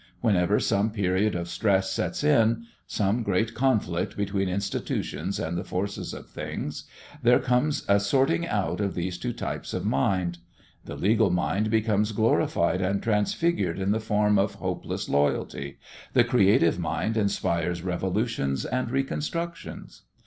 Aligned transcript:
Whenever 0.19 0.59
some 0.59 0.89
period 0.89 1.35
of 1.35 1.47
stress 1.47 1.91
sets 1.91 2.23
in, 2.23 2.65
some 2.87 3.21
great 3.21 3.53
conflict 3.53 4.17
between 4.17 4.49
institutions 4.49 5.39
and 5.39 5.55
the 5.55 5.63
forces 5.63 6.11
in 6.11 6.23
things, 6.23 6.85
there 7.21 7.37
comes 7.37 7.85
a 7.87 7.99
sorting 7.99 8.47
out 8.47 8.81
of 8.81 8.95
these 8.95 9.19
two 9.19 9.31
types 9.31 9.75
of 9.75 9.85
mind. 9.85 10.39
The 10.85 10.95
legal 10.95 11.29
mind 11.29 11.69
becomes 11.69 12.13
glorified 12.13 12.81
and 12.81 13.03
transfigured 13.03 13.77
in 13.77 13.91
the 13.91 13.99
form 13.99 14.39
of 14.39 14.55
hopeless 14.55 15.07
loyalty, 15.07 15.77
the 16.13 16.23
creative 16.23 16.79
mind 16.79 17.15
inspires 17.15 17.83
revolutions 17.83 18.65
and 18.65 18.89
reconstructions. 18.89 20.01